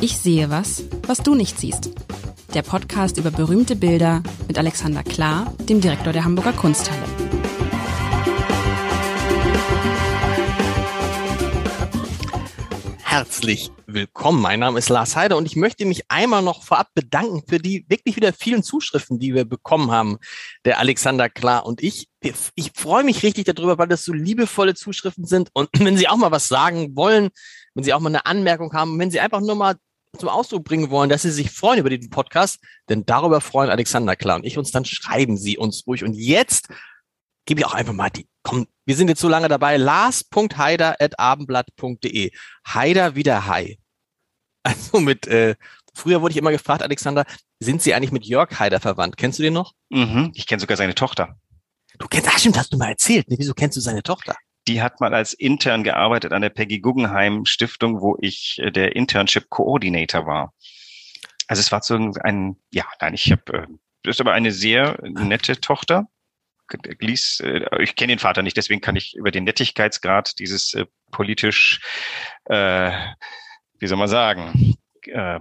[0.00, 1.90] Ich sehe was, was du nicht siehst.
[2.54, 7.02] Der Podcast über berühmte Bilder mit Alexander Klar, dem Direktor der Hamburger Kunsthalle.
[13.02, 14.40] Herzlich willkommen.
[14.40, 17.84] Mein Name ist Lars Heider und ich möchte mich einmal noch vorab bedanken für die
[17.88, 20.18] wirklich wieder vielen Zuschriften, die wir bekommen haben,
[20.64, 22.08] der Alexander Klar und ich.
[22.54, 25.48] Ich freue mich richtig darüber, weil das so liebevolle Zuschriften sind.
[25.52, 27.30] Und wenn Sie auch mal was sagen wollen,
[27.74, 29.76] wenn Sie auch mal eine Anmerkung haben, wenn Sie einfach nur mal
[30.18, 34.16] zum Ausdruck bringen wollen, dass Sie sich freuen über diesen Podcast, denn darüber freuen Alexander
[34.16, 36.04] Klar und ich uns, dann schreiben Sie uns ruhig.
[36.04, 36.68] Und jetzt
[37.44, 42.30] gebe ich auch einfach mal die, komm, wir sind jetzt so lange dabei, lars.heider.abendblatt.de.
[42.66, 43.78] Heider wieder Hai.
[44.62, 45.56] Also mit, äh,
[45.94, 47.24] früher wurde ich immer gefragt, Alexander,
[47.60, 49.16] sind Sie eigentlich mit Jörg Heider verwandt?
[49.16, 49.74] Kennst du den noch?
[49.88, 51.38] Mhm, ich kenne sogar seine Tochter.
[51.98, 53.28] Du kennst, ach stimmt, hast du mal erzählt.
[53.28, 54.36] Nee, wieso kennst du seine Tochter?
[54.68, 58.96] Die hat mal als Intern gearbeitet an der Peggy Guggenheim Stiftung, wo ich äh, der
[58.96, 60.54] Internship Coordinator war.
[61.46, 63.66] Also es war so ein, ja, nein, ich habe, äh,
[64.02, 66.06] das ist aber eine sehr nette Tochter.
[67.00, 70.76] Lies, äh, ich kenne den Vater nicht, deswegen kann ich über den Nettigkeitsgrad dieses
[71.10, 71.80] politisch,
[72.44, 72.92] äh,
[73.80, 75.40] wie soll man sagen, äh,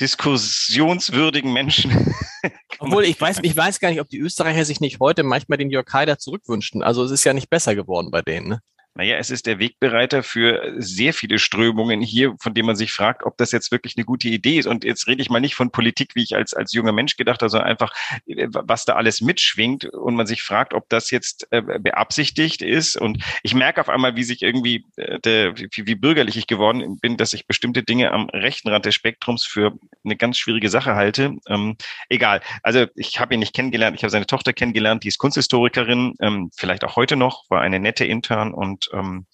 [0.00, 2.14] diskussionswürdigen Menschen.
[2.78, 5.70] Obwohl ich weiß, ich weiß gar nicht, ob die Österreicher sich nicht heute manchmal den
[5.70, 6.82] Jörg Haider zurückwünschen.
[6.82, 8.48] Also es ist ja nicht besser geworden bei denen.
[8.48, 8.60] Ne?
[8.94, 13.22] Naja, es ist der Wegbereiter für sehr viele Strömungen hier, von denen man sich fragt,
[13.24, 14.66] ob das jetzt wirklich eine gute Idee ist.
[14.66, 17.40] Und jetzt rede ich mal nicht von Politik, wie ich als, als junger Mensch gedacht
[17.40, 17.92] habe, sondern einfach,
[18.26, 22.96] äh, was da alles mitschwingt und man sich fragt, ob das jetzt äh, beabsichtigt ist.
[22.96, 26.98] Und ich merke auf einmal, wie sich irgendwie, äh, der, wie, wie bürgerlich ich geworden
[27.00, 29.72] bin, dass ich bestimmte Dinge am rechten Rand des Spektrums für
[30.04, 31.36] eine ganz schwierige Sache halte.
[31.48, 31.76] Ähm,
[32.08, 32.40] egal.
[32.64, 33.96] Also ich habe ihn nicht kennengelernt.
[33.96, 37.78] Ich habe seine Tochter kennengelernt, die ist Kunsthistorikerin, ähm, vielleicht auch heute noch, war eine
[37.78, 39.26] nette Intern und und ähm,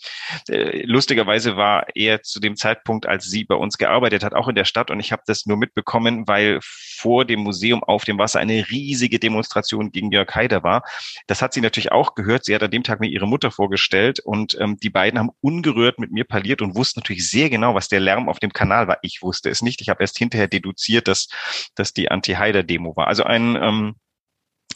[0.48, 4.54] äh, lustigerweise war er zu dem Zeitpunkt, als sie bei uns gearbeitet hat, auch in
[4.54, 4.90] der Stadt.
[4.90, 9.18] Und ich habe das nur mitbekommen, weil vor dem Museum auf dem Wasser eine riesige
[9.18, 10.82] Demonstration gegen Jörg Haider war.
[11.26, 12.44] Das hat sie natürlich auch gehört.
[12.44, 15.98] Sie hat an dem Tag mir ihre Mutter vorgestellt und ähm, die beiden haben ungerührt
[15.98, 18.98] mit mir parliert und wussten natürlich sehr genau, was der Lärm auf dem Kanal war.
[19.02, 19.80] Ich wusste es nicht.
[19.80, 21.28] Ich habe erst hinterher deduziert, dass,
[21.74, 23.06] dass die Anti-Haider-Demo war.
[23.06, 23.94] Also ein ähm,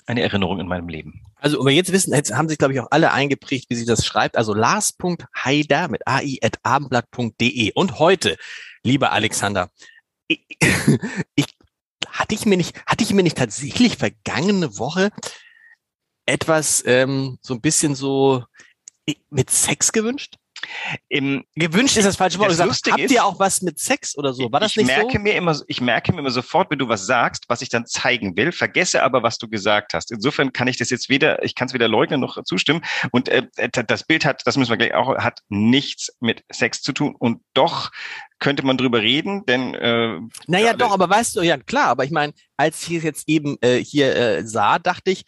[0.07, 1.23] eine Erinnerung in meinem Leben.
[1.41, 4.05] Also, aber jetzt wissen, jetzt haben sich, glaube ich, auch alle eingeprägt, wie sie das
[4.05, 4.37] schreibt.
[4.37, 7.73] Also lars.heider mit ai.abendblatt.de.
[7.75, 8.37] Und heute,
[8.83, 9.71] lieber Alexander,
[10.29, 10.45] ich,
[11.35, 11.47] ich,
[12.09, 15.11] hatte ich mir nicht, hatte ich mir nicht tatsächlich vergangene Woche
[16.27, 18.45] etwas ähm, so ein bisschen so
[19.31, 20.37] mit Sex gewünscht?
[21.09, 22.51] Im, Gewünscht ist das falsche Wort.
[22.51, 24.51] Das gesagt, habt ihr auch was mit Sex oder so?
[24.53, 25.19] War das ich nicht merke so?
[25.19, 28.37] Mir immer, ich merke mir immer sofort, wenn du was sagst, was ich dann zeigen
[28.37, 30.11] will, vergesse aber, was du gesagt hast.
[30.11, 32.83] Insofern kann ich das jetzt weder, ich kann es weder leugnen noch zustimmen.
[33.11, 33.47] Und äh,
[33.87, 37.15] das Bild hat, das müssen wir gleich auch, hat nichts mit Sex zu tun.
[37.19, 37.91] Und doch
[38.39, 42.05] könnte man drüber reden, denn äh, naja, ja, doch, aber weißt du, ja klar, aber
[42.05, 45.25] ich meine, als ich es jetzt eben äh, hier äh, sah, dachte ich, äh,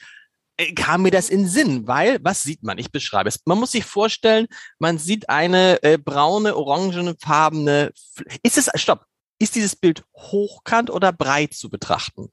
[0.75, 2.79] kam mir das in Sinn, weil, was sieht man?
[2.79, 3.41] Ich beschreibe es.
[3.45, 4.47] Man muss sich vorstellen,
[4.79, 7.93] man sieht eine äh, braune, orangefarbene,
[8.43, 9.05] ist es, stopp,
[9.39, 12.29] ist dieses Bild hochkant oder breit zu betrachten?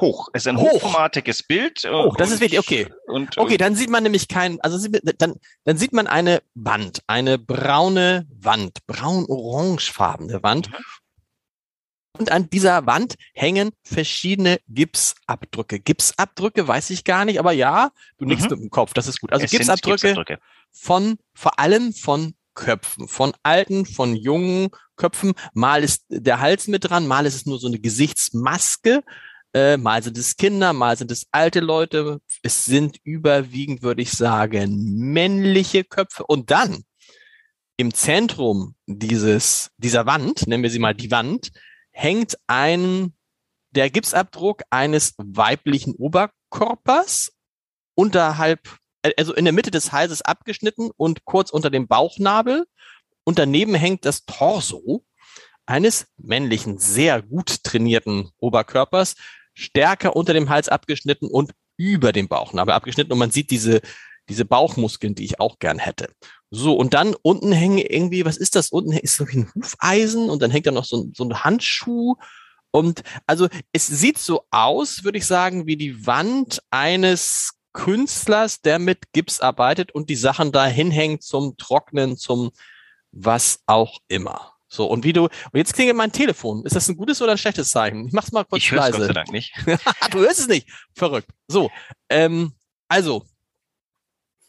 [0.00, 0.28] Hoch.
[0.32, 0.72] Es ist ein Hoch.
[0.72, 1.82] hochformatiges Bild.
[1.84, 2.88] Hoch, das ist wichtig, okay.
[3.06, 4.88] Und, okay, dann sieht man nämlich kein, also
[5.18, 5.34] dann,
[5.64, 10.70] dann sieht man eine Wand, eine braune Wand, braun-orangefarbene Wand.
[10.70, 10.76] Mhm.
[12.18, 15.80] Und an dieser Wand hängen verschiedene Gipsabdrücke.
[15.80, 18.56] Gipsabdrücke weiß ich gar nicht, aber ja, du nickst mhm.
[18.56, 19.32] mit dem Kopf, das ist gut.
[19.32, 20.38] Also Gipsabdrücke, Gipsabdrücke
[20.70, 25.32] von, vor allem von Köpfen, von alten, von jungen Köpfen.
[25.54, 29.02] Mal ist der Hals mit dran, mal ist es nur so eine Gesichtsmaske,
[29.54, 32.20] äh, mal sind es Kinder, mal sind es alte Leute.
[32.42, 36.24] Es sind überwiegend, würde ich sagen, männliche Köpfe.
[36.24, 36.84] Und dann
[37.76, 41.50] im Zentrum dieses, dieser Wand, nennen wir sie mal die Wand,
[41.92, 43.14] hängt ein,
[43.70, 47.32] der Gipsabdruck eines weiblichen Oberkörpers
[47.94, 48.60] unterhalb,
[49.16, 52.66] also in der Mitte des Halses abgeschnitten und kurz unter dem Bauchnabel.
[53.24, 55.04] Und daneben hängt das Torso
[55.64, 59.14] eines männlichen, sehr gut trainierten Oberkörpers,
[59.54, 63.12] stärker unter dem Hals abgeschnitten und über dem Bauchnabel abgeschnitten.
[63.12, 63.80] Und man sieht diese,
[64.28, 66.12] diese Bauchmuskeln, die ich auch gern hätte.
[66.54, 68.68] So, und dann unten hängen irgendwie, was ist das?
[68.68, 72.16] Unten ist so ein Hufeisen und dann hängt da noch so, so ein Handschuh.
[72.70, 78.78] Und also es sieht so aus, würde ich sagen, wie die Wand eines Künstlers, der
[78.78, 82.50] mit Gips arbeitet und die Sachen da hinhängt zum Trocknen, zum
[83.12, 84.52] was auch immer.
[84.68, 86.66] So, und wie du, und jetzt klingelt mein Telefon.
[86.66, 88.06] Ist das ein gutes oder ein schlechtes Zeichen?
[88.06, 88.98] Ich mach's mal kurz ich leise.
[88.98, 89.54] Gott sei Dank nicht.
[90.10, 90.68] du hörst es nicht.
[90.94, 91.28] Verrückt.
[91.48, 91.70] So,
[92.10, 92.52] ähm,
[92.88, 93.24] also,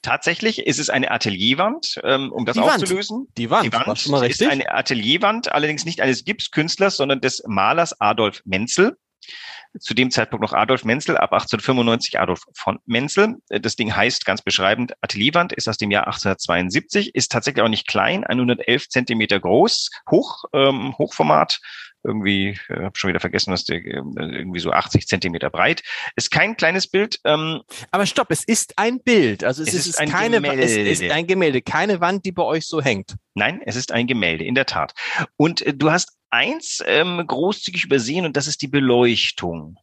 [0.03, 3.19] Tatsächlich ist es eine Atelierwand, ähm, um das die aufzulösen.
[3.19, 3.37] Wand.
[3.37, 4.41] Die Wand, die Wand schon mal richtig.
[4.41, 8.97] ist eine Atelierwand, allerdings nicht eines Gipskünstlers, sondern des Malers Adolf Menzel
[9.79, 13.37] zu dem Zeitpunkt noch Adolf Menzel, ab 1895 Adolf von Menzel.
[13.49, 17.87] Das Ding heißt ganz beschreibend Atelierwand, ist aus dem Jahr 1872, ist tatsächlich auch nicht
[17.87, 21.59] klein, 111 Zentimeter groß, hoch, ähm, Hochformat,
[22.03, 25.83] irgendwie, äh, habe schon wieder vergessen, was der äh, irgendwie so 80 Zentimeter breit.
[26.15, 27.19] Ist kein kleines Bild.
[27.23, 27.61] Ähm,
[27.91, 29.43] Aber stopp, es ist ein Bild.
[29.43, 30.63] Also es, es ist, ist, ein keine Gemälde.
[30.63, 33.15] Es ist ein Gemälde, keine Wand, die bei euch so hängt.
[33.33, 34.93] Nein, es ist ein Gemälde, in der Tat.
[35.37, 39.77] Und äh, du hast eins ähm, großzügig übersehen und das ist die Beleuchtung.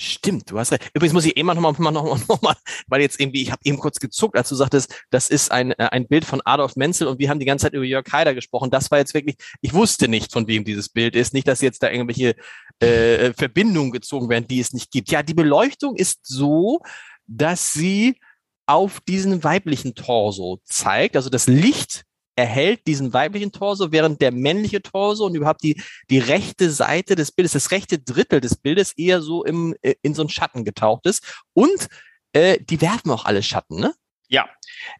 [0.00, 0.88] Stimmt, du hast recht.
[0.94, 2.54] Übrigens muss ich immer noch mal, noch mal, noch mal
[2.86, 5.88] weil jetzt irgendwie, ich habe eben kurz gezuckt, als du sagtest, das ist ein, äh,
[5.90, 8.70] ein Bild von Adolf Menzel und wir haben die ganze Zeit über Jörg Haider gesprochen.
[8.70, 11.34] Das war jetzt wirklich, ich wusste nicht, von wem dieses Bild ist.
[11.34, 12.36] Nicht, dass jetzt da irgendwelche
[12.78, 15.10] äh, Verbindungen gezogen werden, die es nicht gibt.
[15.10, 16.80] Ja, die Beleuchtung ist so,
[17.26, 18.20] dass sie
[18.66, 21.16] auf diesen weiblichen Torso zeigt.
[21.16, 22.04] Also das Licht
[22.38, 27.32] erhält diesen weiblichen Torso, während der männliche Torso und überhaupt die, die rechte Seite des
[27.32, 31.04] Bildes, das rechte Drittel des Bildes eher so im, äh, in so einen Schatten getaucht
[31.06, 31.42] ist.
[31.52, 31.88] Und
[32.32, 33.92] äh, die werfen auch alle Schatten, ne?
[34.28, 34.48] Ja,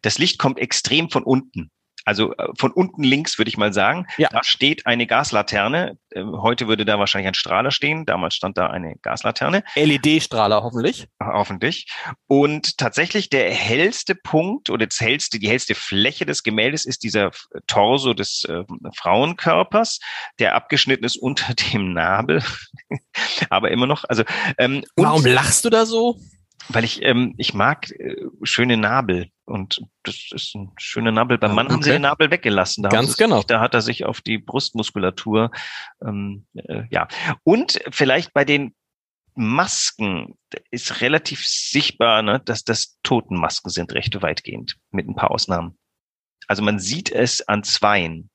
[0.01, 1.71] das Licht kommt extrem von unten
[2.09, 4.29] also äh, von unten links würde ich mal sagen, ja.
[4.31, 5.99] da steht eine Gaslaterne.
[6.11, 8.07] Ähm, heute würde da wahrscheinlich ein Strahler stehen.
[8.07, 9.63] Damals stand da eine Gaslaterne.
[9.75, 11.07] LED-Strahler hoffentlich.
[11.23, 11.85] Hoffentlich.
[12.25, 17.29] Und tatsächlich der hellste Punkt oder das hellste, die hellste Fläche des Gemäldes ist dieser
[17.67, 18.63] Torso des äh,
[18.95, 19.99] Frauenkörpers,
[20.39, 22.41] der abgeschnitten ist unter dem Nabel.
[23.51, 24.23] Aber immer noch, also.
[24.57, 26.17] Ähm, Warum lachst du da so?
[26.69, 29.29] Weil ich, ähm, ich mag äh, schöne Nabel.
[29.49, 31.37] Und das ist ein schöner Nabel.
[31.37, 31.73] Beim Mann okay.
[31.73, 32.83] haben sie den Nabel weggelassen.
[32.83, 33.37] Da Ganz genau.
[33.37, 35.51] Sich, da hat er sich auf die Brustmuskulatur,
[36.05, 37.07] ähm, äh, ja.
[37.43, 38.75] Und vielleicht bei den
[39.35, 40.37] Masken
[40.69, 45.77] ist relativ sichtbar, ne, dass das Totenmasken sind, recht weitgehend, mit ein paar Ausnahmen.
[46.47, 48.29] Also man sieht es an zweien.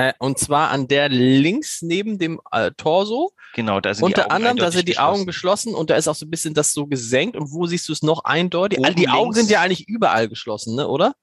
[0.00, 3.32] Äh, und zwar an der links neben dem äh, Torso.
[3.54, 5.14] Genau, da sind Unter die Augen anderem, da sind die geschlossen.
[5.14, 7.36] Augen geschlossen und da ist auch so ein bisschen das so gesenkt.
[7.36, 8.78] Und wo siehst du es noch eindeutig?
[8.78, 11.14] Oben die Augen sind ja eigentlich überall geschlossen, ne, oder?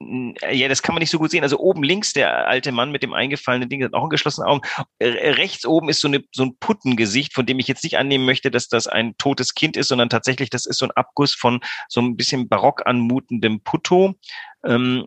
[0.00, 1.42] Ja, das kann man nicht so gut sehen.
[1.42, 4.60] Also oben links der alte Mann mit dem eingefallenen Ding hat auch geschlossene Augen.
[5.00, 8.50] Rechts oben ist so, eine, so ein Puttengesicht, von dem ich jetzt nicht annehmen möchte,
[8.52, 12.00] dass das ein totes Kind ist, sondern tatsächlich, das ist so ein Abguss von so
[12.00, 14.14] ein bisschen barock anmutendem Putto.
[14.64, 15.06] Ähm,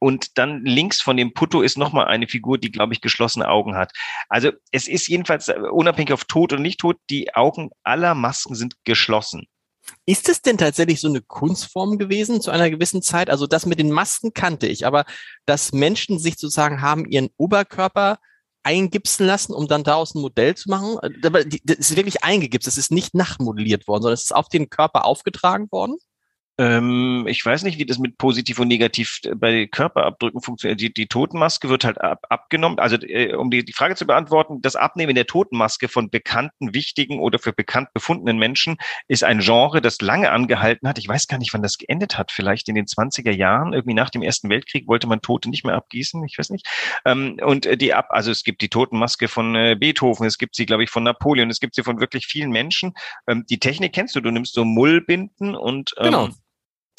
[0.00, 3.76] und dann links von dem Putto ist nochmal eine Figur, die, glaube ich, geschlossene Augen
[3.76, 3.92] hat.
[4.28, 8.54] Also es ist jedenfalls äh, unabhängig auf tot oder nicht tot, die Augen aller Masken
[8.54, 9.46] sind geschlossen.
[10.06, 13.28] Ist es denn tatsächlich so eine Kunstform gewesen zu einer gewissen Zeit?
[13.28, 15.04] Also das mit den Masken kannte ich, aber
[15.46, 18.18] dass Menschen sich sozusagen haben ihren Oberkörper
[18.62, 20.98] eingipsen lassen, um dann daraus ein Modell zu machen.
[21.02, 22.68] Äh, das ist wirklich eingegipst.
[22.68, 25.96] Es ist nicht nachmodelliert worden, sondern es ist auf den Körper aufgetragen worden.
[26.60, 30.78] Ähm, ich weiß nicht, wie das mit positiv und negativ äh, bei Körperabdrücken funktioniert.
[30.78, 32.78] Die, die Totenmaske wird halt ab, abgenommen.
[32.78, 37.18] Also äh, um die, die Frage zu beantworten, das Abnehmen der Totenmaske von bekannten, wichtigen
[37.18, 38.76] oder für bekannt befundenen Menschen
[39.08, 40.98] ist ein Genre, das lange angehalten hat.
[40.98, 42.30] Ich weiß gar nicht, wann das geendet hat.
[42.30, 45.76] Vielleicht in den 20er Jahren, irgendwie nach dem Ersten Weltkrieg wollte man Tote nicht mehr
[45.76, 46.22] abgießen.
[46.24, 46.68] Ich weiß nicht.
[47.06, 50.54] Ähm, und äh, die ab, also es gibt die Totenmaske von äh, Beethoven, es gibt
[50.56, 52.92] sie, glaube ich, von Napoleon, es gibt sie von wirklich vielen Menschen.
[53.26, 56.28] Ähm, die Technik kennst du, du nimmst so Mullbinden und ähm, genau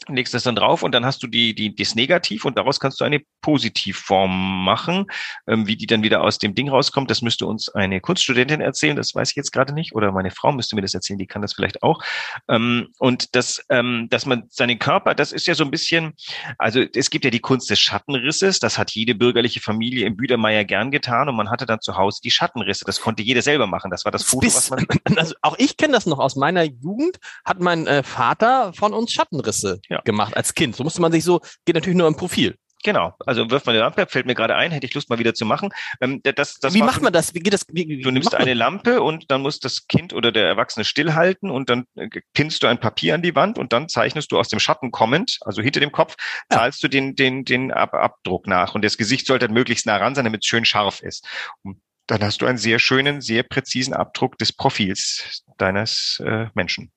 [0.07, 2.99] legst das dann drauf und dann hast du die, die, das Negativ und daraus kannst
[2.99, 5.05] du eine Positivform machen.
[5.47, 8.95] Ähm, wie die dann wieder aus dem Ding rauskommt, das müsste uns eine Kunststudentin erzählen,
[8.95, 11.41] das weiß ich jetzt gerade nicht, oder meine Frau müsste mir das erzählen, die kann
[11.41, 12.01] das vielleicht auch.
[12.49, 16.13] Ähm, und das, ähm, dass man seinen Körper, das ist ja so ein bisschen,
[16.57, 20.63] also es gibt ja die Kunst des Schattenrisses, das hat jede bürgerliche Familie im Büdermeier
[20.63, 22.85] gern getan und man hatte dann zu Hause die Schattenrisse.
[22.85, 23.91] Das konnte jeder selber machen.
[23.91, 24.85] Das war das Foto, Bis, was man.
[25.17, 29.11] Also auch ich kenne das noch aus meiner Jugend, hat mein äh, Vater von uns
[29.11, 30.00] Schattenrisse ja.
[30.05, 30.75] Gemacht als Kind.
[30.75, 32.55] So musste man sich so, geht natürlich nur im Profil.
[32.83, 35.33] Genau, also wirft man eine Lampe, fällt mir gerade ein, hätte ich Lust mal wieder
[35.33, 35.69] zu machen.
[35.99, 37.33] Ähm, das, das wie macht man das?
[37.35, 37.65] Wie geht das?
[37.69, 41.51] Wie, wie, du nimmst eine Lampe und dann muss das Kind oder der Erwachsene stillhalten
[41.51, 44.47] und dann äh, pinnst du ein Papier an die Wand und dann zeichnest du aus
[44.47, 46.15] dem Schatten kommend, also hinter dem Kopf,
[46.51, 46.57] ja.
[46.57, 49.97] zahlst du den, den, den Ab Abdruck nach und das Gesicht sollte halt möglichst nah
[49.97, 51.27] ran sein, damit es schön scharf ist.
[51.63, 56.91] Und dann hast du einen sehr schönen, sehr präzisen Abdruck des Profils deines äh, Menschen.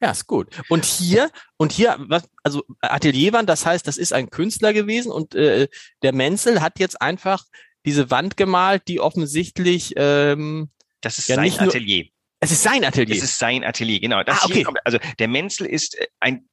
[0.00, 0.48] Ja, ist gut.
[0.68, 5.34] Und hier, und hier, was, also Atelierwand, das heißt, das ist ein Künstler gewesen und
[5.34, 5.68] äh,
[6.02, 7.44] der Menzel hat jetzt einfach
[7.84, 12.06] diese Wand gemalt, die offensichtlich ähm, das ist ja sein Atelier.
[12.40, 13.16] es ist sein Atelier.
[13.16, 14.22] Es ist sein Atelier, genau.
[14.22, 14.62] Das ah, okay.
[14.64, 16.48] Kommt, also der Menzel ist äh, ein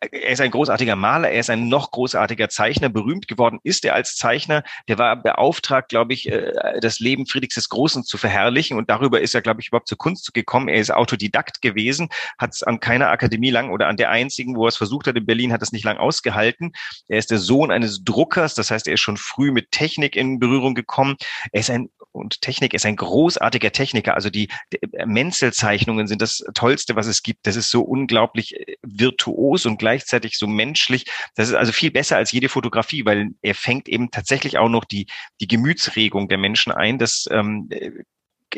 [0.00, 2.88] er ist ein großartiger Maler, er ist ein noch großartiger Zeichner.
[2.88, 4.64] Berühmt geworden ist er als Zeichner.
[4.88, 8.76] Der war beauftragt, glaube ich, äh, das Leben Friedrichs des Großen zu verherrlichen.
[8.76, 10.68] Und darüber ist er, glaube ich, überhaupt zur Kunst gekommen.
[10.68, 12.08] Er ist Autodidakt gewesen,
[12.38, 15.16] hat es an keiner Akademie lang oder an der einzigen, wo er es versucht hat
[15.16, 16.72] in Berlin, hat es nicht lang ausgehalten.
[17.08, 18.54] Er ist der Sohn eines Druckers.
[18.54, 21.16] Das heißt, er ist schon früh mit Technik in Berührung gekommen.
[21.52, 24.14] Er ist ein und Technik ist ein großartiger Techniker.
[24.14, 27.46] Also die, die Menzelzeichnungen sind das Tollste, was es gibt.
[27.46, 31.06] Das ist so unglaublich äh, virtuos und gleichzeitig so menschlich.
[31.34, 34.84] Das ist also viel besser als jede Fotografie, weil er fängt eben tatsächlich auch noch
[34.84, 35.06] die,
[35.40, 36.98] die Gemütsregung der Menschen ein.
[36.98, 37.68] Das, ähm,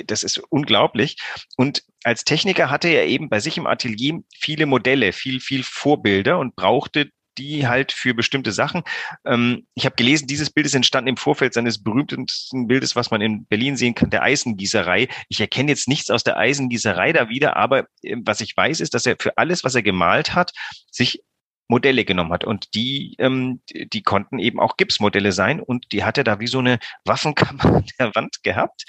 [0.06, 1.16] das ist unglaublich.
[1.56, 6.38] Und als Techniker hatte er eben bei sich im Atelier viele Modelle, viel, viel Vorbilder
[6.38, 8.82] und brauchte die halt für bestimmte Sachen.
[9.24, 13.20] Ähm, ich habe gelesen, dieses Bild ist entstanden im Vorfeld seines berühmtesten Bildes, was man
[13.20, 15.08] in Berlin sehen kann, der Eisengießerei.
[15.28, 18.94] Ich erkenne jetzt nichts aus der Eisengießerei da wieder, aber äh, was ich weiß, ist,
[18.94, 20.52] dass er für alles, was er gemalt hat,
[20.90, 21.22] sich
[21.68, 22.44] Modelle genommen hat.
[22.44, 25.60] Und die, ähm, die konnten eben auch Gipsmodelle sein.
[25.60, 28.84] Und die hat er da wie so eine Waffenkammer an der Wand gehabt.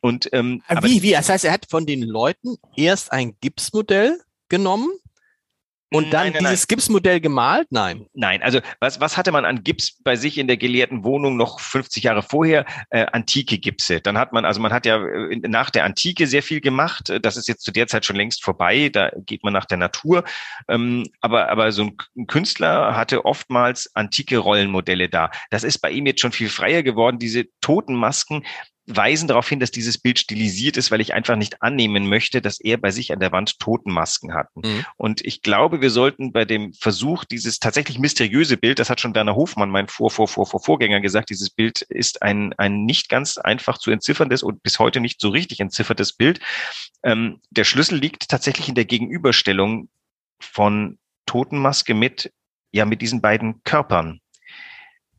[0.00, 1.12] Und ähm, wie, wie?
[1.12, 4.90] Das heißt, er hat von den Leuten erst ein Gipsmodell genommen
[5.92, 6.76] und dann nein, nein, dieses nein.
[6.76, 7.68] Gipsmodell gemalt?
[7.70, 8.06] Nein.
[8.14, 11.60] Nein, also was, was hatte man an Gips bei sich in der gelehrten Wohnung noch
[11.60, 12.64] 50 Jahre vorher?
[12.90, 14.00] Äh, antike Gipse.
[14.00, 17.12] Dann hat man, also man hat ja äh, nach der Antike sehr viel gemacht.
[17.22, 18.88] Das ist jetzt zu der Zeit schon längst vorbei.
[18.92, 20.24] Da geht man nach der Natur.
[20.68, 25.30] Ähm, aber, aber so ein Künstler hatte oftmals antike Rollenmodelle da.
[25.50, 27.18] Das ist bei ihm jetzt schon viel freier geworden.
[27.18, 28.44] Diese Totenmasken,
[28.86, 32.60] weisen darauf hin, dass dieses Bild stilisiert ist, weil ich einfach nicht annehmen möchte, dass
[32.60, 34.48] er bei sich an der Wand Totenmasken hat.
[34.56, 34.84] Mhm.
[34.96, 39.14] Und ich glaube, wir sollten bei dem Versuch, dieses tatsächlich mysteriöse Bild, das hat schon
[39.14, 43.08] Werner Hofmann, mein Vor, Vor, Vor, Vor Vorgänger gesagt, dieses Bild ist ein, ein nicht
[43.08, 46.40] ganz einfach zu entzifferndes und bis heute nicht so richtig entziffertes Bild.
[47.04, 49.88] Ähm, der Schlüssel liegt tatsächlich in der Gegenüberstellung
[50.40, 52.32] von Totenmaske mit,
[52.72, 54.21] ja, mit diesen beiden Körpern.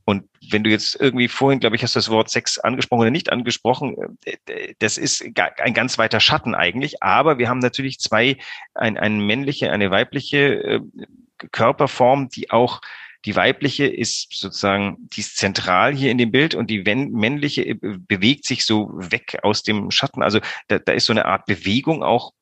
[0.05, 3.11] Und wenn du jetzt irgendwie vorhin, glaube ich, hast du das Wort Sex angesprochen oder
[3.11, 7.01] nicht angesprochen, äh, das ist ein ganz weiter Schatten eigentlich.
[7.01, 8.37] Aber wir haben natürlich zwei,
[8.73, 10.81] ein, eine männliche, eine weibliche äh,
[11.51, 12.81] Körperform, die auch
[13.25, 17.77] die weibliche ist sozusagen, die ist zentral hier in dem Bild und die männliche äh,
[17.81, 20.21] bewegt sich so weg aus dem Schatten.
[20.21, 22.33] Also da, da ist so eine Art Bewegung auch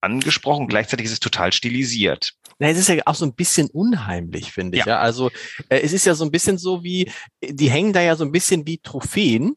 [0.00, 0.68] angesprochen.
[0.68, 2.32] Gleichzeitig ist es total stilisiert.
[2.58, 4.84] Na, es ist ja auch so ein bisschen unheimlich, finde ich.
[4.84, 4.94] Ja.
[4.94, 5.00] ja.
[5.00, 5.30] Also
[5.68, 7.10] äh, es ist ja so ein bisschen so wie,
[7.42, 9.56] die hängen da ja so ein bisschen wie Trophäen.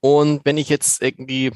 [0.00, 1.52] Und wenn ich jetzt irgendwie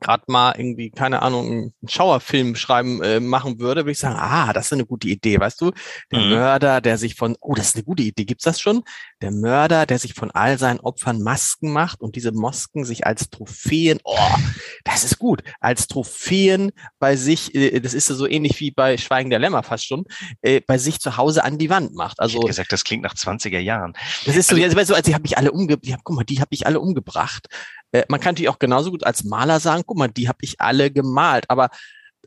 [0.00, 4.52] gerade mal irgendwie, keine Ahnung, einen Schauerfilm schreiben äh, machen würde, würde ich sagen, ah,
[4.52, 5.72] das ist eine gute Idee, weißt du?
[6.10, 6.30] Der mhm.
[6.30, 8.82] Mörder, der sich von, oh, das ist eine gute Idee, gibt's das schon?
[9.22, 13.30] Der Mörder, der sich von all seinen Opfern Masken macht und diese Masken sich als
[13.30, 14.16] Trophäen, oh,
[14.84, 18.96] das ist gut, als Trophäen bei sich, äh, das ist ja so ähnlich wie bei
[18.96, 20.04] Schweigen der Lämmer fast schon,
[20.42, 22.20] äh, bei sich zu Hause an die Wand macht.
[22.20, 23.94] Also ich gesagt, das klingt nach 20er Jahren.
[24.26, 26.50] Das ist so, also, also, also die habe ich alle umgebracht, guck mal, die habe
[26.50, 27.48] ich alle umgebracht.
[27.94, 30.60] Äh, man kann natürlich auch genauso gut als Maler sagen, guck mal, die habe ich
[30.60, 31.48] alle gemalt.
[31.48, 31.70] Aber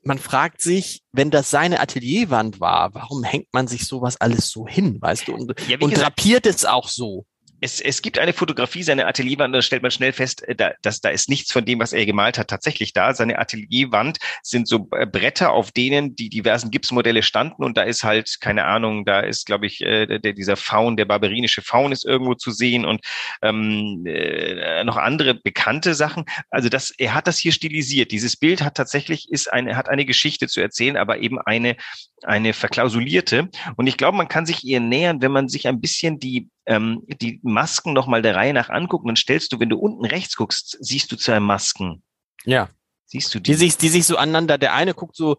[0.03, 4.65] man fragt sich, wenn das seine Atelierwand war, warum hängt man sich sowas alles so
[4.65, 5.33] hin, weißt du?
[5.35, 7.25] Und, ja, und drapiert es auch so
[7.59, 11.01] es, es gibt eine Fotografie seiner Atelierwand, da stellt man schnell fest, äh, da, dass
[11.01, 13.13] da ist nichts von dem, was er gemalt hat, tatsächlich da.
[13.13, 18.03] Seine Atelierwand sind so äh, Bretter, auf denen die diversen Gipsmodelle standen und da ist
[18.03, 22.05] halt, keine Ahnung, da ist, glaube ich, äh, der, dieser Faun, der barbarinische Faun ist
[22.05, 23.01] irgendwo zu sehen und
[23.41, 26.25] ähm, äh, noch andere bekannte Sachen.
[26.49, 28.11] Also das, er hat das hier stilisiert.
[28.11, 31.75] Dieses Bild hat tatsächlich, ist eine, hat eine Geschichte zu erzählen, aber eben eine,
[32.23, 33.49] eine verklausulierte.
[33.75, 37.03] Und ich glaube, man kann sich ihr nähern, wenn man sich ein bisschen die ähm,
[37.21, 40.77] die Masken nochmal der Reihe nach angucken, dann stellst du, wenn du unten rechts guckst,
[40.79, 42.03] siehst du zwei Masken.
[42.45, 42.69] Ja.
[43.05, 43.51] Siehst du die?
[43.51, 45.37] Die sich, die sich so aneinander, der eine guckt so,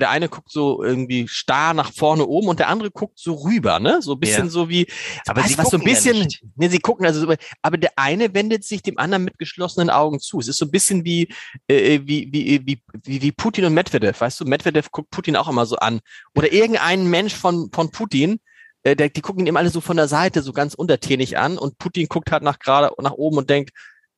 [0.00, 3.78] der eine guckt so irgendwie starr nach vorne oben und der andere guckt so rüber,
[3.78, 4.00] ne?
[4.00, 4.50] So ein bisschen ja.
[4.50, 4.86] so wie,
[5.26, 6.26] aber sie was so ein bisschen, ja
[6.56, 10.20] ne, sie gucken also, so, aber der eine wendet sich dem anderen mit geschlossenen Augen
[10.20, 10.38] zu.
[10.38, 11.28] Es ist so ein bisschen wie,
[11.68, 14.46] äh, wie, wie, wie, wie, wie Putin und Medvedev, weißt du?
[14.46, 16.00] Medvedev guckt Putin auch immer so an.
[16.34, 18.40] Oder irgendein Mensch von, von Putin,
[18.82, 21.58] äh, der, die gucken ihn immer alle so von der Seite so ganz untertänig an
[21.58, 23.70] und Putin guckt halt nach gerade nach oben und denkt,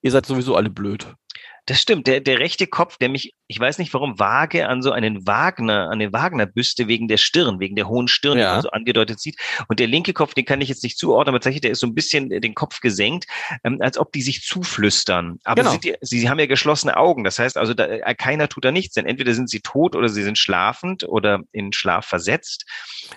[0.03, 1.15] ihr seid sowieso alle blöd.
[1.67, 2.07] Das stimmt.
[2.07, 5.91] Der, der rechte Kopf, der mich, ich weiß nicht warum, vage an so einen Wagner,
[5.91, 8.45] eine Wagner-Büste wegen der Stirn, wegen der hohen Stirn, ja.
[8.45, 9.37] die man so angedeutet sieht.
[9.69, 11.87] Und der linke Kopf, den kann ich jetzt nicht zuordnen, aber tatsächlich, der ist so
[11.87, 13.27] ein bisschen den Kopf gesenkt,
[13.63, 15.39] ähm, als ob die sich zuflüstern.
[15.45, 15.77] Aber genau.
[15.81, 17.25] sie, sie, haben ja geschlossene Augen.
[17.25, 20.09] Das heißt also, da, äh, keiner tut da nichts, denn entweder sind sie tot oder
[20.09, 22.65] sie sind schlafend oder in Schlaf versetzt.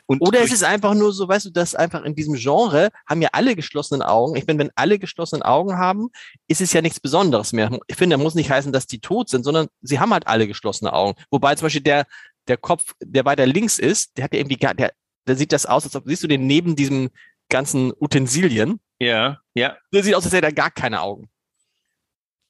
[0.07, 3.21] Und oder es ist einfach nur so, weißt du, dass einfach in diesem Genre haben
[3.21, 4.35] ja alle geschlossenen Augen.
[4.35, 6.09] Ich meine, wenn alle geschlossenen Augen haben,
[6.49, 7.69] ist es ja nichts Besonderes mehr.
[7.87, 10.47] Ich finde, da muss nicht heißen, dass die tot sind, sondern sie haben halt alle
[10.47, 11.19] geschlossene Augen.
[11.29, 12.07] Wobei zum Beispiel der,
[12.47, 14.93] der Kopf, der weiter links ist, der hat ja irgendwie gar, der,
[15.27, 17.09] der sieht das aus, als ob, siehst du den neben diesem
[17.49, 18.79] ganzen Utensilien?
[18.99, 19.77] Ja, ja.
[19.93, 21.29] Der sieht aus, als hätte er gar keine Augen.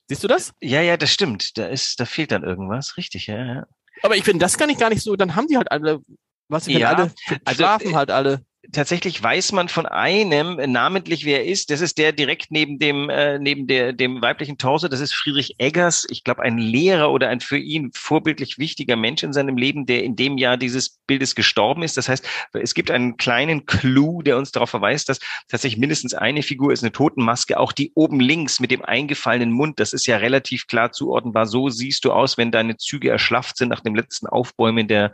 [0.07, 0.53] Siehst du das?
[0.61, 1.57] Ja, ja, das stimmt.
[1.57, 2.95] Da ist, da fehlt dann irgendwas.
[2.95, 3.67] Richtig, ja, ja.
[4.03, 5.99] Aber ich finde, das kann ich gar nicht so, dann haben die halt alle,
[6.47, 7.11] was, ich Ja, alle,
[7.43, 8.45] also, schlafen äh, halt alle.
[8.71, 11.69] Tatsächlich weiß man von einem äh, namentlich, wer er ist.
[11.69, 14.87] Das ist der direkt neben dem äh, neben der dem weiblichen Torso.
[14.87, 16.05] Das ist Friedrich Eggers.
[16.09, 20.03] Ich glaube, ein Lehrer oder ein für ihn vorbildlich wichtiger Mensch in seinem Leben, der
[20.03, 21.97] in dem Jahr dieses Bildes gestorben ist.
[21.97, 26.43] Das heißt, es gibt einen kleinen Clou, der uns darauf verweist, dass tatsächlich mindestens eine
[26.43, 27.59] Figur ist eine Totenmaske.
[27.59, 29.79] Auch die oben links mit dem eingefallenen Mund.
[29.79, 31.45] Das ist ja relativ klar zuordnenbar.
[31.45, 35.11] So siehst du aus, wenn deine Züge erschlafft sind nach dem letzten Aufbäumen der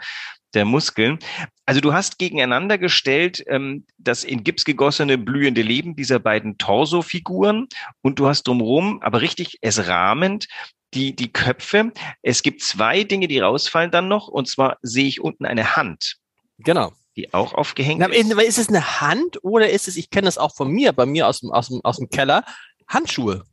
[0.54, 1.20] der Muskeln.
[1.66, 7.68] Also du hast gegeneinander gestellt ähm, das in Gips gegossene blühende Leben dieser beiden Torso-Figuren
[8.02, 10.48] und du hast drumherum, aber richtig es rahmend,
[10.94, 11.92] die, die Köpfe.
[12.22, 16.18] Es gibt zwei Dinge, die rausfallen dann noch und zwar sehe ich unten eine Hand,
[16.60, 16.94] Genau.
[17.16, 18.32] die auch aufgehängt Na, ist.
[18.32, 18.58] ist.
[18.60, 21.40] es eine Hand oder ist es, ich kenne das auch von mir, bei mir aus
[21.40, 22.44] dem, aus dem, aus dem Keller,
[22.88, 23.44] Handschuhe?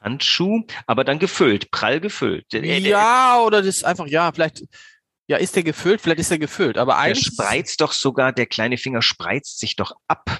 [0.00, 2.44] Handschuh, aber dann gefüllt, prall gefüllt.
[2.52, 4.62] Der- der- Ja, oder das ist einfach, ja, vielleicht,
[5.28, 6.00] ja, ist der gefüllt?
[6.00, 7.26] Vielleicht ist der gefüllt, aber Der eigentlich.
[7.26, 10.38] spreizt doch sogar, der kleine Finger spreizt sich doch ab.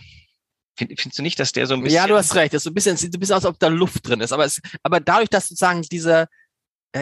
[0.78, 1.96] Find, findest du nicht, dass der so ein bisschen...
[1.96, 2.52] Ja, du hast recht.
[2.52, 4.20] Das ist so ein bisschen, sieht so ein bisschen aus, als ob da Luft drin
[4.20, 4.32] ist.
[4.32, 6.28] Aber es, aber dadurch, dass sozusagen dieser,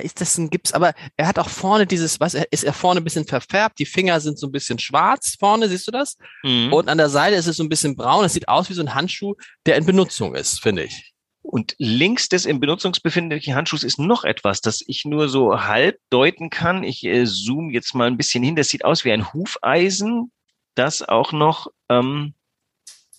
[0.03, 3.01] ist das ein Gips, aber er hat auch vorne dieses, was, er- ist er vorne
[3.01, 3.79] ein bisschen verfärbt.
[3.79, 6.17] Die Finger sind so ein bisschen schwarz vorne, siehst du das?
[6.45, 6.73] Mhm.
[6.73, 8.25] Und an der Seite ist es so ein bisschen braun.
[8.25, 9.35] Es sieht aus wie so ein Handschuh,
[9.67, 11.14] der in Benutzung ist, finde ich.
[11.45, 16.49] Und links des im Benutzungsbefindlichen Handschuhs ist noch etwas, das ich nur so halb deuten
[16.49, 16.83] kann.
[16.83, 18.57] Ich äh, zoome jetzt mal ein bisschen hin.
[18.57, 20.33] Das sieht aus wie ein Hufeisen,
[20.75, 22.33] das auch noch, ähm,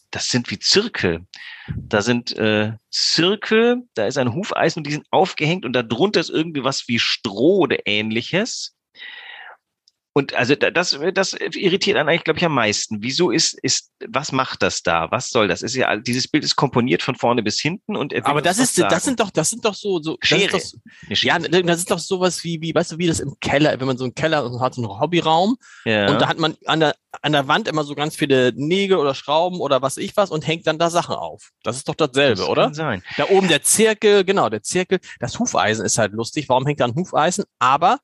[0.10, 1.28] das sind wie Zirkel.
[1.76, 6.32] Da sind äh, Zirkel, da ist ein Hufeisen und die sind aufgehängt und darunter ist
[6.32, 8.75] irgendwie was wie Stroh oder ähnliches.
[10.18, 13.04] Und also da- das, das irritiert einen eigentlich, glaube ich, am meisten.
[13.04, 15.12] Wieso ist, ist, was macht das da?
[15.12, 15.62] Was soll das?
[15.62, 18.80] Ist ja, dieses Bild ist komponiert von vorne bis hinten und er Aber das ist,
[18.80, 20.56] das sind doch, das sind doch so, so, das Schere.
[20.56, 20.78] ist
[21.10, 23.88] doch, ja, das ist doch sowas wie, wie, weißt du, wie das im Keller, wenn
[23.88, 26.10] man so einen Keller hat, so einen Hobbyraum ja.
[26.10, 29.16] und da hat man an der, an der Wand immer so ganz viele Nägel oder
[29.16, 31.50] Schrauben oder was ich was und hängt dann da Sachen auf.
[31.64, 32.64] Das ist doch dasselbe, Das oder?
[32.64, 33.04] Kann sein.
[33.18, 35.00] Da oben der Zirkel, genau, der Zirkel.
[35.20, 36.48] Das Hufeisen ist halt lustig.
[36.48, 37.44] Warum hängt da ein Hufeisen?
[37.60, 38.00] Aber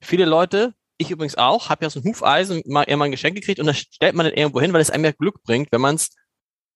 [0.00, 3.60] viele Leute, ich übrigens auch, habe ja so ein Hufeisen mal irgendwann ein Geschenk gekriegt
[3.60, 5.94] und das stellt man dann irgendwo hin, weil es einem ja Glück bringt, wenn man
[5.94, 6.10] es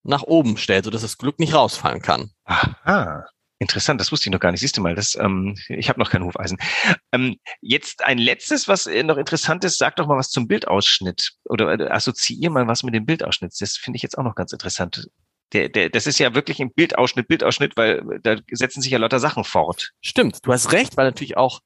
[0.05, 2.31] nach oben stellt, sodass das Glück nicht rausfallen kann.
[2.45, 3.27] Aha.
[3.59, 4.61] Interessant, das wusste ich noch gar nicht.
[4.61, 6.59] Siehst du mal, das, ähm, ich habe noch kein Hufeisen.
[7.13, 11.35] Ähm, jetzt ein letztes, was äh, noch interessant ist, sag doch mal was zum Bildausschnitt
[11.45, 13.53] oder äh, assoziier mal was mit dem Bildausschnitt.
[13.61, 15.09] Das finde ich jetzt auch noch ganz interessant.
[15.53, 18.99] Der, der, das ist ja wirklich ein Bildausschnitt, Bildausschnitt, weil äh, da setzen sich ja
[18.99, 19.93] lauter Sachen fort.
[20.01, 21.61] Stimmt, du hast recht, weil natürlich auch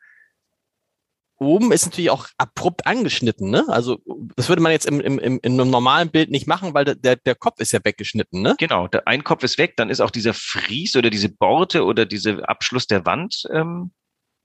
[1.38, 3.64] oben ist natürlich auch abrupt angeschnitten, ne?
[3.68, 3.98] Also
[4.36, 7.16] das würde man jetzt im, im, im, in einem normalen Bild nicht machen, weil der,
[7.16, 8.54] der Kopf ist ja weggeschnitten, ne?
[8.58, 12.06] Genau, der ein Kopf ist weg, dann ist auch dieser Fries oder diese Borte oder
[12.06, 13.92] dieser Abschluss der Wand ähm,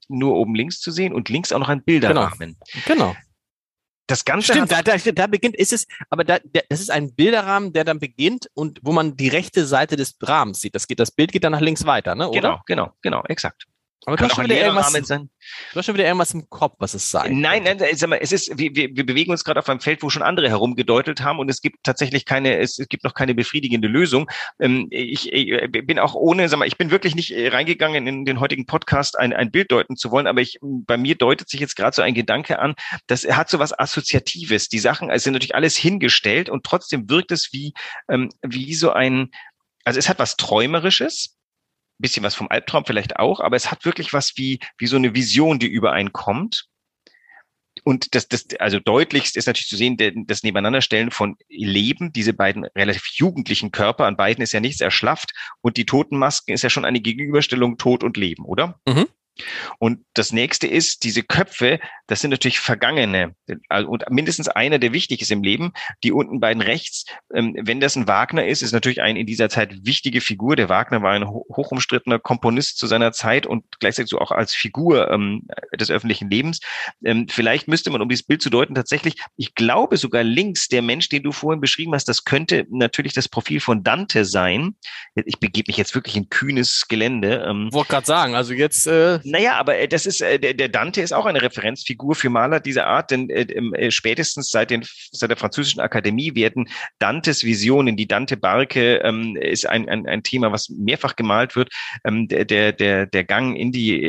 [0.08, 2.58] nur oben links zu sehen und links auch noch ein Bilderrahmen.
[2.86, 3.14] Genau.
[4.06, 7.14] Das Ganze Stimmt, da, da, da beginnt, ist es, aber da, der, das ist ein
[7.14, 10.74] Bilderrahmen, der dann beginnt und wo man die rechte Seite des Rahmens sieht.
[10.74, 12.28] Das geht, das Bild geht dann nach links weiter, ne?
[12.28, 12.40] Oder?
[12.40, 13.66] genau, genau, genau, exakt.
[14.04, 15.30] Aber du hast, schon wieder irgendwas, sein.
[15.72, 18.32] du hast schon wieder irgendwas im Kopf, was es sein Nein, nein, sag mal, es
[18.32, 21.38] ist, wir, wir, wir bewegen uns gerade auf einem Feld, wo schon andere herumgedeutet haben
[21.38, 24.28] und es gibt tatsächlich keine, es, es gibt noch keine befriedigende Lösung.
[24.60, 28.24] Ähm, ich, ich bin auch ohne, sag mal, ich bin wirklich nicht äh, reingegangen in
[28.24, 31.60] den heutigen Podcast, ein, ein Bild deuten zu wollen, aber ich, bei mir deutet sich
[31.60, 32.74] jetzt gerade so ein Gedanke an,
[33.06, 34.68] das hat so was Assoziatives.
[34.68, 37.72] Die Sachen, es sind natürlich alles hingestellt und trotzdem wirkt es wie,
[38.08, 39.30] ähm, wie so ein,
[39.84, 41.36] also es hat was Träumerisches,
[42.02, 45.14] bisschen was vom Albtraum vielleicht auch, aber es hat wirklich was wie, wie so eine
[45.14, 46.66] Vision, die übereinkommt.
[47.84, 52.64] Und das, das, also deutlichst ist natürlich zu sehen, das Nebeneinanderstellen von Leben, diese beiden
[52.76, 56.84] relativ jugendlichen Körper, an beiden ist ja nichts erschlafft und die Totenmasken ist ja schon
[56.84, 58.78] eine Gegenüberstellung Tod und Leben, oder?
[58.86, 59.06] Mhm.
[59.78, 63.34] Und das nächste ist, diese Köpfe, das sind natürlich Vergangene.
[63.86, 65.72] Und mindestens einer, der wichtig ist im Leben,
[66.04, 69.48] die unten beiden rechts, ähm, wenn das ein Wagner ist, ist natürlich ein in dieser
[69.48, 70.56] Zeit wichtige Figur.
[70.56, 74.54] Der Wagner war ein ho- hochumstrittener Komponist zu seiner Zeit und gleichzeitig so auch als
[74.54, 75.46] Figur ähm,
[75.78, 76.60] des öffentlichen Lebens.
[77.02, 80.82] Ähm, vielleicht müsste man, um dieses Bild zu deuten, tatsächlich, ich glaube sogar links, der
[80.82, 84.76] Mensch, den du vorhin beschrieben hast, das könnte natürlich das Profil von Dante sein.
[85.14, 87.46] Ich begebe mich jetzt wirklich in kühnes Gelände.
[87.48, 91.00] Ähm, Wollte gerade sagen, also jetzt, äh, Naja, aber äh, das ist, äh, der, Dante
[91.02, 95.36] ist auch eine Referenzfigur für Maler dieser Art, denn äh, spätestens seit, den, seit der
[95.36, 101.16] französischen Akademie werden Dantes Visionen, die Dante-Barke ähm, ist ein, ein, ein Thema, was mehrfach
[101.16, 101.70] gemalt wird.
[102.04, 104.02] Ähm, der, der, der Gang in die,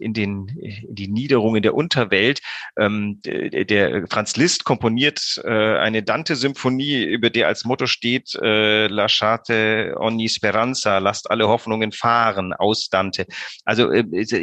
[0.00, 2.40] in den, in die Niederungen der Unterwelt.
[2.78, 10.28] Ähm, der, Franz Liszt komponiert eine Dante-Symphonie, über der als Motto steht, äh, Lasciate ogni
[10.28, 13.26] speranza, lasst alle Hoffnungen fahren aus Dante.
[13.64, 13.92] Also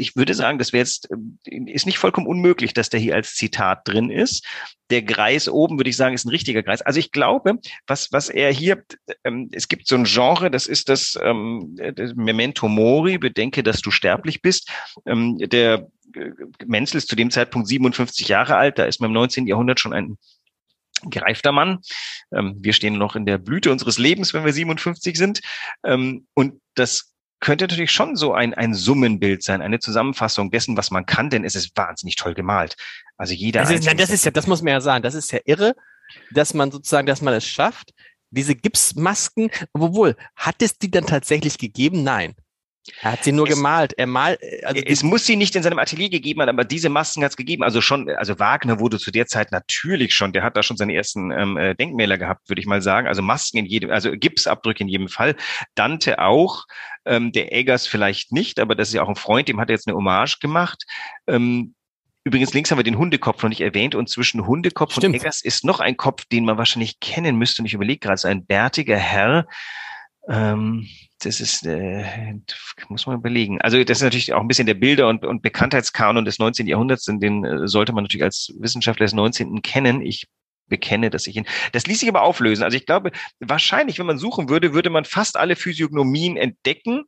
[0.04, 3.36] ich würde sagen, das wäre jetzt, äh, ist nicht vollkommen unmöglich, dass der hier als
[3.36, 4.46] Zitat drin ist.
[4.90, 6.82] Der Kreis oben, würde ich sagen, ist ein richtiger Kreis.
[6.82, 8.84] Also ich glaube, was, was er hier,
[9.24, 13.82] ähm, es gibt so ein Genre, das ist das, ähm, das Memento Mori, bedenke, dass
[13.82, 14.70] du sterblich bist.
[15.06, 16.32] Ähm, der äh,
[16.66, 19.48] Menzel ist zu dem Zeitpunkt 57 Jahre alt, da ist man im 19.
[19.48, 20.18] Jahrhundert schon ein
[21.10, 21.80] gereifter Mann.
[22.34, 25.42] Ähm, wir stehen noch in der Blüte unseres Lebens, wenn wir 57 sind.
[25.86, 27.13] Ähm, und das
[27.44, 31.44] könnte natürlich schon so ein, ein Summenbild sein, eine Zusammenfassung dessen, was man kann, denn
[31.44, 32.78] es ist wahnsinnig toll gemalt.
[33.18, 33.60] Also jeder.
[33.60, 35.76] Das ist, nein, das ist ja, das muss man ja sagen, das ist ja irre,
[36.32, 37.94] dass man sozusagen, dass man es schafft,
[38.32, 42.04] diese Gipsmasken, obwohl, hat es die dann tatsächlich gegeben?
[42.04, 42.34] Nein.
[43.02, 43.94] Er hat sie nur es, gemalt.
[43.98, 44.42] Er malt.
[44.42, 47.32] Äh, also es muss sie nicht in seinem Atelier gegeben haben, aber diese Masken hat
[47.32, 47.64] es gegeben.
[47.64, 50.94] Also schon, also Wagner wurde zu der Zeit natürlich schon, der hat da schon seine
[50.94, 53.08] ersten ähm, äh, Denkmäler gehabt, würde ich mal sagen.
[53.08, 55.36] Also Masken in jedem, also Gipsabdrücke in jedem Fall.
[55.76, 56.66] Dante auch.
[57.06, 59.76] Ähm, der Eggers vielleicht nicht, aber das ist ja auch ein Freund, dem hat er
[59.76, 60.86] jetzt eine Hommage gemacht.
[61.28, 61.76] Ähm,
[62.26, 65.16] Übrigens, links haben wir den Hundekopf noch nicht erwähnt und zwischen Hundekopf Stimmt.
[65.16, 67.62] und Eggers ist noch ein Kopf, den man wahrscheinlich kennen müsste.
[67.62, 69.46] Und ich überlege gerade, so ein bärtiger Herr,
[70.30, 70.88] ähm,
[71.20, 72.36] das ist, äh,
[72.90, 73.62] muss man überlegen.
[73.62, 76.68] Also das ist natürlich auch ein bisschen der Bilder- und, und Bekanntheitskanon des 19.
[76.68, 79.62] Jahrhunderts, den äh, sollte man natürlich als Wissenschaftler des 19.
[79.62, 80.02] kennen.
[80.02, 80.28] Ich
[80.68, 81.46] bekenne, dass ich ihn.
[81.72, 82.64] Das ließ sich aber auflösen.
[82.64, 87.04] Also ich glaube, wahrscheinlich, wenn man suchen würde, würde man fast alle Physiognomien entdecken.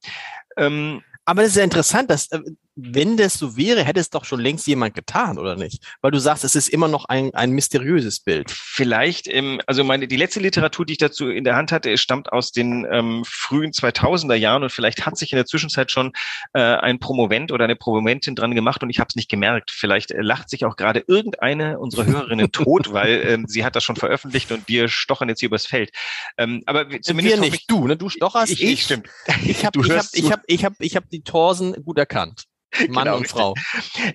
[0.58, 2.42] Ähm, aber das ist ja interessant, dass äh,
[2.76, 5.82] wenn das so wäre, hätte es doch schon längst jemand getan, oder nicht?
[6.02, 8.52] Weil du sagst, es ist immer noch ein, ein mysteriöses Bild.
[8.52, 12.34] Vielleicht, ähm, also meine, die letzte Literatur, die ich dazu in der Hand hatte, stammt
[12.34, 16.12] aus den ähm, frühen 2000er Jahren und vielleicht hat sich in der Zwischenzeit schon
[16.54, 19.72] äh, ein Promovent oder eine Promoventin dran gemacht und ich habe es nicht gemerkt.
[19.72, 23.86] Vielleicht äh, lacht sich auch gerade irgendeine unserer Hörerinnen tot, weil ähm, sie hat das
[23.86, 25.92] schon veröffentlicht und wir stochern jetzt hier übers Feld.
[26.38, 27.96] Ähm, aber zumindest wir nicht, du, ne?
[27.96, 28.52] Du stocherst.
[28.52, 29.08] Ich, ich, ich stimmt.
[29.46, 32.46] Ich habe ich hab, ich hab, ich hab, ich hab die Torsen gut erkannt.
[32.90, 33.54] Mann genau, und Frau.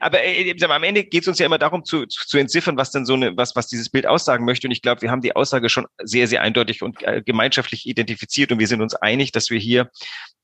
[0.01, 2.91] Aber äh, am Ende geht es uns ja immer darum zu, zu, zu entziffern, was
[2.91, 4.67] denn so eine, was, was dieses Bild aussagen möchte.
[4.67, 8.53] Und ich glaube, wir haben die Aussage schon sehr, sehr eindeutig und äh, gemeinschaftlich identifiziert
[8.53, 9.91] und wir sind uns einig, dass wir hier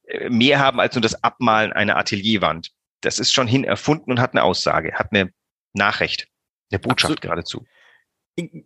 [0.06, 2.70] äh, mehr haben als nur das Abmalen einer Atelierwand.
[3.00, 5.30] Das ist schon hin erfunden und hat eine Aussage, hat eine
[5.74, 6.28] Nachricht,
[6.70, 7.20] eine Botschaft Absolut.
[7.20, 7.66] geradezu.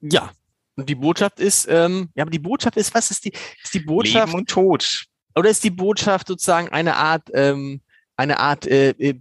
[0.01, 0.31] Ja.
[0.77, 3.33] Und die Botschaft ist, ähm, ja, aber die Botschaft ist, was ist die,
[3.63, 4.29] ist die Botschaft?
[4.29, 5.05] Leben und Tod.
[5.35, 7.83] Oder ist die Botschaft sozusagen eine Art, ähm,
[8.17, 9.21] eine Art äh, äh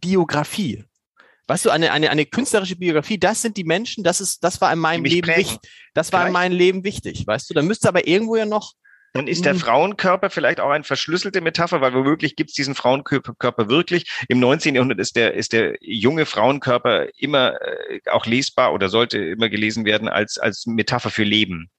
[0.00, 0.84] Biografie.
[1.46, 4.70] Weißt du, eine, eine, eine künstlerische Biografie, das sind die Menschen, das ist, das war
[4.70, 5.58] in meinem Leben wichtig.
[5.94, 7.54] Das war in meinem Leben wichtig, weißt du?
[7.54, 8.74] Da müsste aber irgendwo ja noch.
[9.14, 13.68] Dann ist der Frauenkörper vielleicht auch eine verschlüsselte Metapher, weil womöglich gibt es diesen Frauenkörper
[13.68, 14.10] wirklich.
[14.28, 14.74] Im 19.
[14.74, 19.84] Jahrhundert ist der, ist der junge Frauenkörper immer äh, auch lesbar oder sollte immer gelesen
[19.84, 21.70] werden als, als Metapher für Leben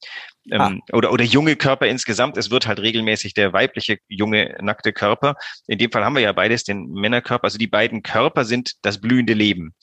[0.51, 0.95] ähm, ah.
[0.95, 2.37] oder, oder junge Körper insgesamt.
[2.37, 5.35] Es wird halt regelmäßig der weibliche, junge, nackte Körper.
[5.67, 7.45] In dem Fall haben wir ja beides, den Männerkörper.
[7.45, 9.75] Also die beiden Körper sind das blühende Leben.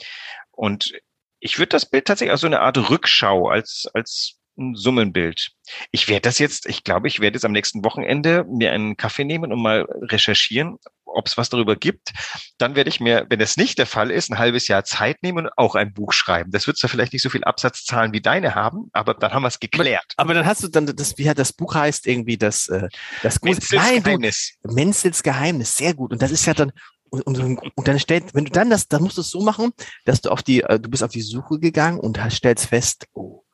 [0.50, 0.92] Und
[1.40, 5.50] ich würde das Bild tatsächlich als so eine Art Rückschau, als, als ein Summenbild.
[5.90, 9.24] Ich werde das jetzt, ich glaube, ich werde jetzt am nächsten Wochenende mir einen Kaffee
[9.24, 12.12] nehmen und mal recherchieren, ob es was darüber gibt.
[12.58, 15.46] Dann werde ich mir, wenn es nicht der Fall ist, ein halbes Jahr Zeit nehmen
[15.46, 16.50] und auch ein Buch schreiben.
[16.50, 19.48] Das wird zwar vielleicht nicht so viel Absatzzahlen wie deine haben, aber dann haben wir
[19.48, 20.04] es geklärt.
[20.16, 22.88] Aber, aber, dann hast du dann das, wie hat das Buch heißt irgendwie das, äh,
[23.22, 24.56] das Menzels Nein, Geheimnis.
[24.62, 26.12] Du, Menzels Geheimnis, sehr gut.
[26.12, 26.72] Und das ist ja dann,
[27.08, 29.72] und, und, und dann stellt, wenn du dann das, dann musst du es so machen,
[30.04, 33.45] dass du auf die, äh, du bist auf die Suche gegangen und stellst fest, oh,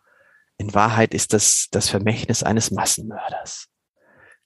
[0.62, 3.66] in Wahrheit ist das das Vermächtnis eines Massenmörders.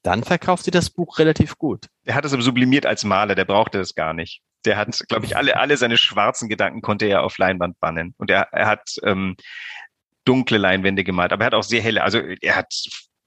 [0.03, 1.87] Dann verkauft sie das Buch relativ gut.
[2.05, 4.41] Er hat es aber sublimiert als Maler, der brauchte es gar nicht.
[4.65, 8.15] Der hat, glaube ich, alle, alle seine schwarzen Gedanken konnte er auf Leinwand bannen.
[8.17, 9.37] Und er, er hat ähm,
[10.25, 12.03] dunkle Leinwände gemalt, aber er hat auch sehr helle.
[12.03, 12.73] Also er hat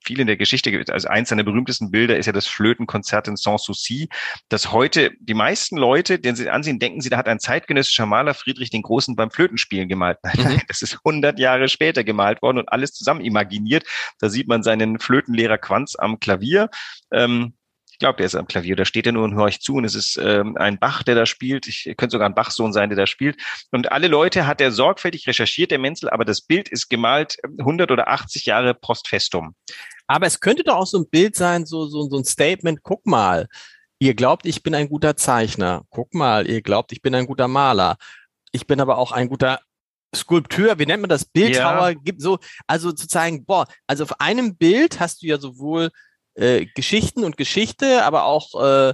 [0.10, 3.64] viel in der Geschichte Also eins seiner berühmtesten Bilder ist ja das Flötenkonzert in Sans
[3.64, 4.10] Souci,
[4.50, 8.34] das heute die meisten Leute, den sie ansehen, denken sie, da hat ein zeitgenössischer Maler
[8.34, 10.18] Friedrich den Großen beim Flötenspielen gemalt.
[10.24, 10.62] Nein, mhm.
[10.68, 13.84] das ist 100 Jahre später gemalt worden und alles zusammen imaginiert.
[14.20, 16.70] Da sieht man seinen Flötenlehrer Quanz am Klavier.
[17.14, 17.54] Ähm,
[18.00, 19.94] ich glaube, der ist am Klavier, da steht er nur und horcht zu und es
[19.94, 21.68] ist ähm, ein Bach, der da spielt.
[21.68, 23.36] Ich könnte sogar ein Bachsohn sein, der da spielt.
[23.72, 27.92] Und alle Leute hat er sorgfältig recherchiert, der Menzel, aber das Bild ist gemalt 100
[27.92, 29.54] oder 80 Jahre post festum.
[30.08, 33.06] Aber es könnte doch auch so ein Bild sein, so, so, so ein Statement, guck
[33.06, 33.48] mal,
[34.02, 35.84] Ihr glaubt, ich bin ein guter Zeichner.
[35.90, 37.98] Guck mal, ihr glaubt, ich bin ein guter Maler.
[38.54, 39.60] Ich bin aber auch ein guter
[40.16, 41.26] Skulpteur, wie nennt man das?
[41.26, 41.94] Bildhauer, ja.
[41.94, 45.92] gibt so, also zu zeigen, boah, also auf einem Bild hast du ja sowohl
[46.40, 48.94] äh, Geschichten und Geschichte, aber auch, äh,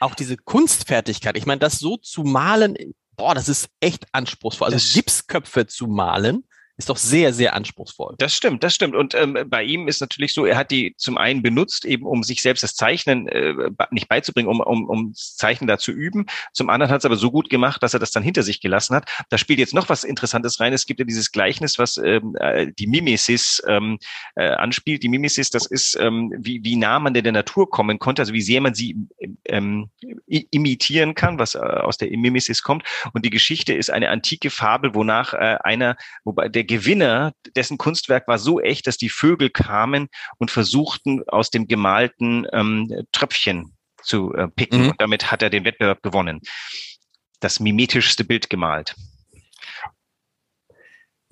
[0.00, 1.36] auch diese Kunstfertigkeit.
[1.36, 2.76] Ich meine, das so zu malen,
[3.16, 4.66] boah, das ist echt anspruchsvoll.
[4.66, 6.44] Also das Gipsköpfe zu malen,
[6.78, 8.14] ist doch sehr, sehr anspruchsvoll.
[8.18, 8.96] Das stimmt, das stimmt.
[8.96, 12.22] Und ähm, bei ihm ist natürlich so, er hat die zum einen benutzt, eben um
[12.22, 13.54] sich selbst das Zeichnen äh,
[13.90, 16.26] nicht beizubringen, um, um, um Zeichnen da zu üben.
[16.54, 18.96] Zum anderen hat es aber so gut gemacht, dass er das dann hinter sich gelassen
[18.96, 19.08] hat.
[19.28, 20.72] Da spielt jetzt noch was Interessantes rein.
[20.72, 23.98] Es gibt ja dieses Gleichnis, was ähm, äh, die Mimesis ähm,
[24.34, 25.02] äh, anspielt.
[25.02, 28.32] Die Mimesis, das ist, ähm, wie, wie nah man der, der Natur kommen konnte, also
[28.32, 28.96] wie sehr man sie
[29.44, 29.90] ähm,
[30.26, 32.84] imitieren kann, was äh, aus der Mimesis kommt.
[33.12, 38.28] Und die Geschichte ist eine antike Fabel, wonach äh, einer, wobei der Gewinner, dessen Kunstwerk
[38.28, 44.34] war so echt, dass die Vögel kamen und versuchten, aus dem gemalten ähm, Tröpfchen zu
[44.34, 44.82] äh, picken.
[44.82, 44.88] Mhm.
[44.90, 46.40] Und damit hat er den Wettbewerb gewonnen.
[47.40, 48.94] Das mimetischste Bild gemalt.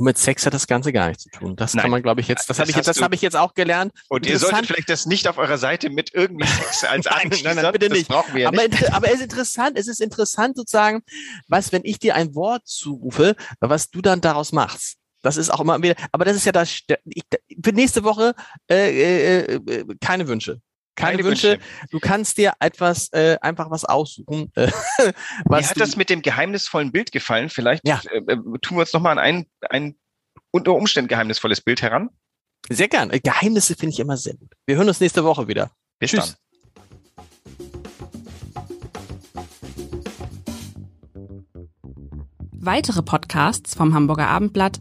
[0.01, 1.57] Und mit Sex hat das Ganze gar nichts zu tun.
[1.57, 1.83] Das Nein.
[1.83, 3.53] kann man, glaube ich, jetzt, das, das habe ich jetzt, das habe ich jetzt auch
[3.53, 3.93] gelernt.
[4.09, 7.57] Und ihr solltet vielleicht das nicht auf eurer Seite mit irgendwie Sex als nein, nein,
[7.57, 8.09] nein, bitte nicht.
[8.09, 8.91] brauchen wir aber, nicht.
[8.95, 11.03] aber es ist interessant, es ist interessant sozusagen,
[11.49, 14.97] was, wenn ich dir ein Wort zurufe, was du dann daraus machst.
[15.23, 16.71] Das ist auch immer wieder, aber das ist ja das,
[17.05, 17.23] ich,
[17.63, 18.35] für nächste Woche
[18.71, 20.61] äh, äh, äh, keine Wünsche.
[20.97, 21.53] Keine, keine Wünsche.
[21.53, 21.65] Wünsche.
[21.91, 24.51] Du kannst dir etwas, äh, einfach was aussuchen.
[24.55, 24.71] Äh,
[25.45, 27.49] was Mir hat das mit dem geheimnisvollen Bild gefallen.
[27.49, 28.01] Vielleicht ja.
[28.11, 29.97] äh, äh tun wir uns nochmal an ein, ein
[30.51, 32.11] unter Umständen geheimnisvolles Bild heran.
[32.69, 33.11] Sehr gern.
[33.11, 34.53] Äh, Geheimnisse finde ich immer sehr gut.
[34.67, 35.71] Wir hören uns nächste Woche wieder.
[35.99, 36.37] Bis Tschüss.
[36.37, 36.37] dann.
[42.63, 44.81] Weitere Podcasts vom Hamburger Abendblatt